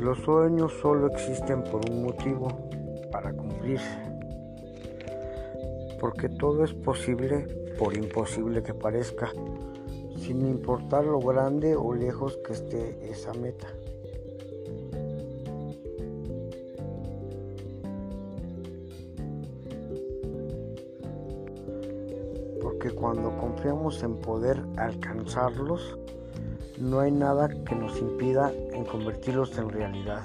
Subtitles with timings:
[0.00, 2.48] Los sueños solo existen por un motivo,
[3.10, 3.98] para cumplirse.
[5.98, 7.46] Porque todo es posible
[7.78, 9.32] por imposible que parezca,
[10.18, 13.68] sin importar lo grande o lejos que esté esa meta.
[22.64, 25.98] porque cuando confiamos en poder alcanzarlos,
[26.78, 30.22] no hay nada que nos impida en convertirlos en realidad.